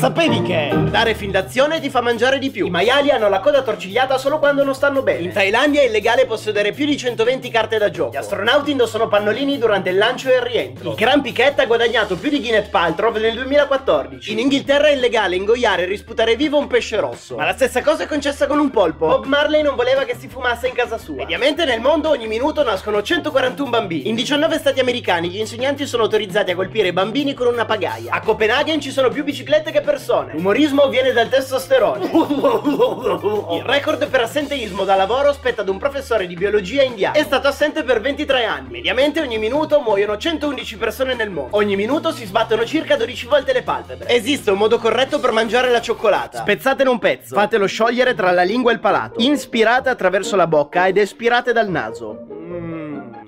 [0.00, 2.64] Sapevi che dare fin d'azione ti fa mangiare di più?
[2.64, 5.24] I maiali hanno la coda torcigliata solo quando non stanno bene.
[5.24, 8.12] In Thailandia è illegale possedere più di 120 carte da gioco.
[8.12, 10.92] Gli astronauti indossano pannolini durante il lancio e il rientro.
[10.92, 14.32] Il Gran Piquet ha guadagnato più di Gwyneth Paltrow nel 2014.
[14.32, 17.36] In Inghilterra è illegale ingoiare e risputare vivo un pesce rosso.
[17.36, 19.06] Ma la stessa cosa è concessa con un polpo.
[19.06, 21.16] Bob Marley non voleva che si fumasse in casa sua.
[21.16, 24.08] Mediamente nel mondo ogni minuto nascono 141 bambini.
[24.08, 28.14] In 19 stati americani gli insegnanti sono autorizzati a colpire bambini con una pagaia.
[28.14, 29.88] A Copenaghen ci sono più biciclette che persone.
[30.32, 32.04] L'umorismo viene dal testosterone.
[33.56, 37.16] Il record per assenteismo da lavoro spetta ad un professore di biologia indiano.
[37.16, 38.70] È stato assente per 23 anni.
[38.70, 41.56] Mediamente ogni minuto muoiono 111 persone nel mondo.
[41.56, 44.08] Ogni minuto si sbattono circa 12 volte le palpebre.
[44.08, 46.38] Esiste un modo corretto per mangiare la cioccolata.
[46.40, 47.34] Spezzatene un pezzo.
[47.34, 49.20] Fatelo sciogliere tra la lingua e il palato.
[49.20, 52.39] Inspirate attraverso la bocca ed espirate dal naso.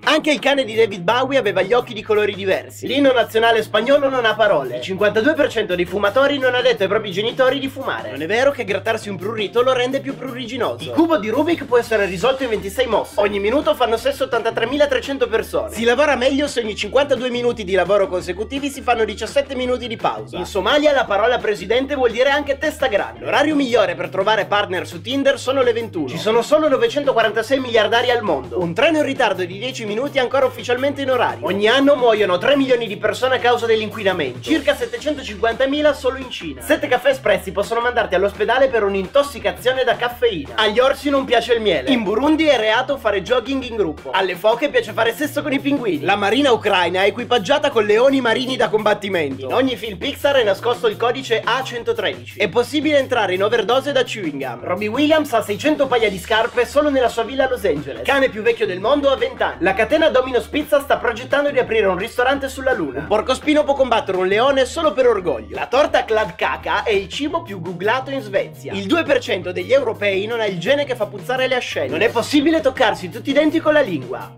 [0.04, 2.88] Anche il cane di David Bowie aveva gli occhi di colori diversi.
[2.88, 4.78] L'inno nazionale spagnolo non ha parole.
[4.78, 8.10] Il 52% dei fumatori non ha detto ai propri genitori di fumare.
[8.10, 10.82] Non è vero che grattarsi un prurito lo rende più pruriginoso.
[10.82, 13.20] Il cubo di Rubik può essere risolto in 26 mosse.
[13.20, 15.72] Ogni minuto fanno sesso 83.300 persone.
[15.72, 19.96] Si lavora meglio se ogni 52 minuti di lavoro consecutivi si fanno 17 minuti di
[19.96, 20.36] pausa.
[20.36, 23.20] In Somalia la parola presidente vuol dire anche testa grande.
[23.20, 26.08] L'orario migliore per trovare partner su Tinder sono le 21.
[26.08, 28.60] Ci sono solo 946 miliardari al mondo.
[28.60, 31.46] Un treno in ritardo di 10 minuti è ancora ufficialmente in orario.
[31.46, 34.40] Ogni anno muoiono 3 milioni di persone a causa dell'inquinamento.
[34.40, 36.60] Circa 750.000 solo in Cina.
[36.62, 40.54] 7 caffè espressi possono mandarti all'ospedale per un'intossicazione da caffeina.
[40.54, 41.90] Agli orsi non piace il miele.
[41.90, 44.10] In Burundi è reato fare jogging in gruppo.
[44.10, 46.04] Alle foche piace fare sesso con i pinguini.
[46.04, 49.46] La marina ucraina è equipaggiata con leoni marini da combattimento.
[49.46, 52.36] In ogni film Pixar è nascosto il codice A113.
[52.36, 54.60] È possibile entrare in overdose da chewing gum.
[54.62, 58.02] Robbie Williams ha 600 paia di scarpe solo nella sua villa a Los Angeles.
[58.04, 59.56] Cane più vecchio del mondo ha 20 anni.
[59.60, 63.00] La catena Domino's Pizza sta progettando di aprire un ristorante sulla Luna.
[63.00, 65.56] Un porcospino può combattere un leone solo per orgoglio.
[65.56, 68.72] La torta Clad Caca è il cibo più googlato in Svezia.
[68.74, 71.88] Il 2% degli europei non ha il gene che fa puzzare le ascelle.
[71.88, 74.32] Non è possibile toccarsi tutti i denti con la lingua.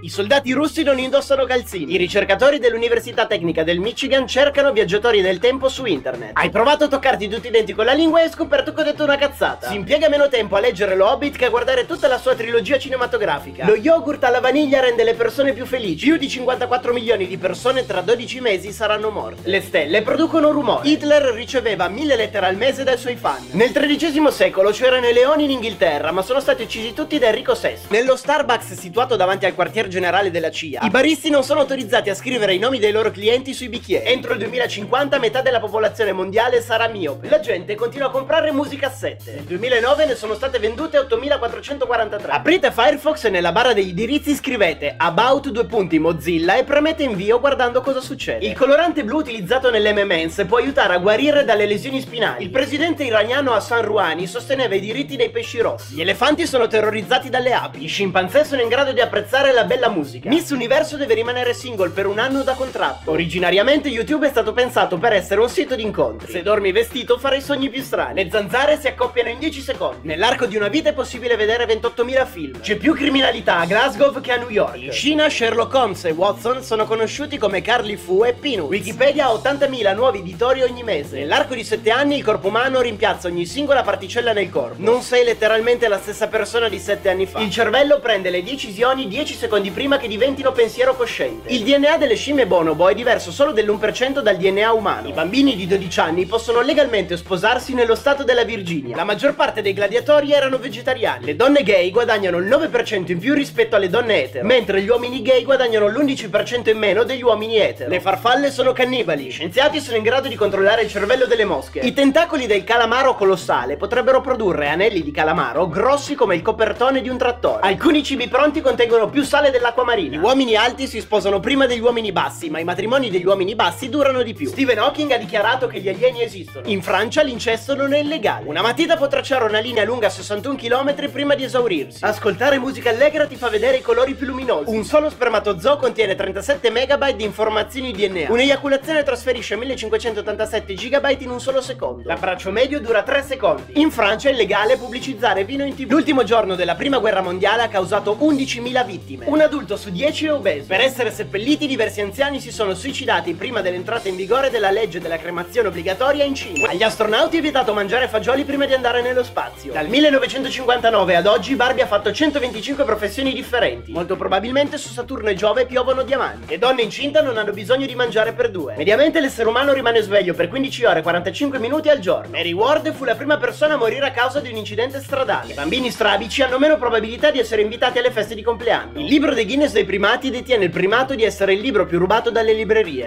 [0.00, 1.94] I soldati russi non indossano calzini.
[1.94, 6.30] I ricercatori dell'Università Tecnica del Michigan cercano viaggiatori del tempo su internet.
[6.34, 8.84] Hai provato a toccarti tutti i denti con la lingua e hai scoperto che ho
[8.84, 9.66] detto una cazzata.
[9.66, 12.78] Si impiega meno tempo a leggere lo Hobbit che a guardare tutta la sua trilogia
[12.78, 13.66] cinematografica.
[13.66, 16.06] Lo yogurt alla vaniglia rende le persone più felici.
[16.06, 19.50] Più di 54 milioni di persone tra 12 mesi saranno morte.
[19.50, 20.88] Le stelle producono rumore.
[20.88, 23.48] Hitler riceveva mille lettere al mese dai suoi fan.
[23.50, 27.54] Nel XIII secolo c'erano i leoni in Inghilterra, ma sono stati uccisi tutti da Enrico
[27.60, 27.74] VI.
[27.88, 29.54] Nello Starbucks situato davanti al
[29.88, 33.54] generale della CIA, i baristi non sono autorizzati a scrivere i nomi dei loro clienti
[33.54, 34.06] sui bicchieri.
[34.06, 37.28] Entro il 2050 metà della popolazione mondiale sarà miope.
[37.28, 39.32] La gente continua a comprare musicassette.
[39.32, 42.32] Nel 2009 ne sono state vendute 8443.
[42.32, 47.40] Aprite Firefox e nella barra degli indirizzi scrivete about due punti Mozilla e premete invio
[47.40, 48.44] guardando cosa succede.
[48.44, 52.44] Il colorante blu utilizzato nell'MMS può aiutare a guarire dalle lesioni spinali.
[52.44, 55.94] Il presidente iraniano Hassan Rouhani sosteneva i diritti dei pesci rossi.
[55.94, 57.78] Gli elefanti sono terrorizzati dalle api.
[57.78, 60.28] Gli scimpanzé sono in grado di apprezzare la bella musica.
[60.28, 63.12] Miss Universo deve rimanere single per un anno da contratto.
[63.12, 66.32] Originariamente YouTube è stato pensato per essere un sito di incontri.
[66.32, 68.24] Se dormi vestito farai sogni più strani.
[68.24, 70.08] Le zanzare si accoppiano in 10 secondi.
[70.08, 72.60] Nell'arco di una vita è possibile vedere 28.000 film.
[72.60, 74.76] C'è più criminalità a Glasgow che a New York.
[74.76, 78.64] In Cina Sherlock Holmes e Watson sono conosciuti come Carly Fu e Pinu.
[78.64, 81.18] Wikipedia ha 80.000 nuovi editori ogni mese.
[81.18, 84.76] Nell'arco di 7 anni il corpo umano rimpiazza ogni singola particella nel corpo.
[84.78, 87.40] Non sei letteralmente la stessa persona di 7 anni fa.
[87.40, 91.48] Il cervello prende le decisioni 10 secondi prima che diventino pensiero cosciente.
[91.52, 95.08] Il DNA delle scimmie bonobo è diverso solo dell'1% dal DNA umano.
[95.08, 98.96] I bambini di 12 anni possono legalmente sposarsi nello stato della Virginia.
[98.96, 101.24] La maggior parte dei gladiatori erano vegetariani.
[101.24, 105.22] Le donne gay guadagnano il 9% in più rispetto alle donne etero, mentre gli uomini
[105.22, 107.90] gay guadagnano l'11% in meno degli uomini etero.
[107.90, 109.24] Le farfalle sono cannibali.
[109.24, 111.80] Gli scienziati sono in grado di controllare il cervello delle mosche.
[111.80, 117.08] I tentacoli del calamaro colossale potrebbero produrre anelli di calamaro grossi come il copertone di
[117.08, 117.60] un trattore.
[117.62, 120.16] Alcuni cibi pronti contengono più sale dell'acqua marina.
[120.16, 123.88] Gli uomini alti si sposano prima degli uomini bassi, ma i matrimoni degli uomini bassi
[123.88, 124.48] durano di più.
[124.48, 126.66] Stephen Hawking ha dichiarato che gli alieni esistono.
[126.68, 128.46] In Francia l'incesto non è illegale.
[128.46, 132.04] Una matita può tracciare una linea lunga 61 km prima di esaurirsi.
[132.04, 134.74] Ascoltare musica allegra ti fa vedere i colori più luminosi.
[134.74, 138.30] Un solo spermatozoo contiene 37 MB di informazioni DNA.
[138.30, 142.02] Un'eiaculazione trasferisce 1587 GB in un solo secondo.
[142.04, 143.80] L'abbraccio medio dura 3 secondi.
[143.80, 145.90] In Francia è illegale pubblicizzare vino in tv.
[145.90, 149.24] L'ultimo giorno della prima guerra mondiale ha causato 11.000 vittime.
[149.26, 150.66] Una adulto su 10 è obeso.
[150.68, 155.16] Per essere seppelliti, diversi anziani si sono suicidati prima dell'entrata in vigore della legge della
[155.16, 156.68] cremazione obbligatoria in Cina.
[156.68, 159.72] Agli astronauti è vietato mangiare fagioli prima di andare nello spazio.
[159.72, 163.90] Dal 1959 ad oggi Barbie ha fatto 125 professioni differenti.
[163.90, 166.50] Molto probabilmente su Saturno e Giove piovono diamanti.
[166.50, 168.74] Le donne incinta non hanno bisogno di mangiare per due.
[168.76, 172.30] Mediamente l'essere umano rimane sveglio per 15 ore e 45 minuti al giorno.
[172.32, 175.52] Mary Ward fu la prima persona a morire a causa di un incidente stradale.
[175.52, 179.00] I bambini strabici hanno meno probabilità di essere invitati alle feste di compleanno.
[179.00, 182.28] Il libro dei Guinness dei primati detiene il primato di essere il libro più rubato
[182.32, 183.06] dalle librerie.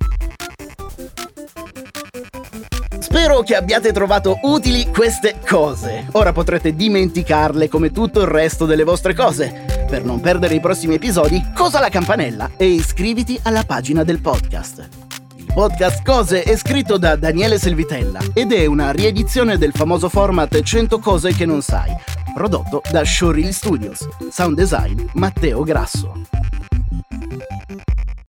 [3.00, 6.07] Spero che abbiate trovato utili queste cose.
[6.13, 9.66] Ora potrete dimenticarle come tutto il resto delle vostre cose.
[9.89, 14.88] Per non perdere i prossimi episodi, cosa la campanella e iscriviti alla pagina del podcast.
[15.36, 20.62] Il podcast Cose è scritto da Daniele Selvitella ed è una riedizione del famoso format
[20.62, 21.94] 100 cose che non sai,
[22.33, 24.07] prodotto da Showreel Studios.
[24.30, 26.31] Sound design Matteo Grasso.